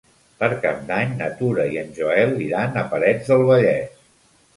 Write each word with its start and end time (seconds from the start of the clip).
Per 0.43 0.47
Cap 0.61 0.77
d'Any 0.85 1.11
na 1.19 1.27
Tura 1.41 1.65
i 1.75 1.77
en 1.81 1.91
Joel 1.97 2.33
iran 2.45 2.81
a 2.83 2.87
Parets 2.95 3.29
del 3.33 3.45
Vallès. 3.51 4.01